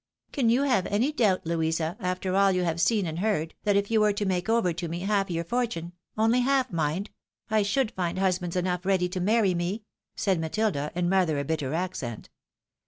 "Can 0.33 0.49
you 0.49 0.63
have 0.63 0.87
any 0.87 1.11
doubt, 1.11 1.45
Louisa, 1.45 1.95
after 1.99 2.35
all 2.35 2.51
you 2.51 2.63
have 2.63 2.81
seen 2.81 3.05
and 3.05 3.19
heard, 3.19 3.53
that 3.65 3.75
if 3.75 3.91
you 3.91 4.01
were 4.01 4.13
to 4.13 4.25
make 4.25 4.49
over 4.49 4.73
to 4.73 4.87
me 4.87 5.01
half 5.01 5.29
your 5.29 5.43
for 5.43 5.67
tune— 5.67 5.91
only 6.17 6.39
half, 6.39 6.71
mind— 6.71 7.11
I 7.51 7.61
should 7.61 7.91
find 7.91 8.17
husbands 8.17 8.55
enough 8.55 8.83
ready 8.83 9.07
to 9.09 9.19
marry 9.19 9.53
me?" 9.53 9.83
said 10.15 10.39
Matilda, 10.39 10.91
in 10.95 11.07
rather 11.11 11.37
a 11.37 11.43
bitter 11.45 11.75
accent. 11.75 12.29